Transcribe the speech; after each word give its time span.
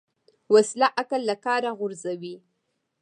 وسله 0.53 0.87
عقل 0.99 1.21
له 1.29 1.35
کاره 1.45 1.71
غورځوي 1.79 2.35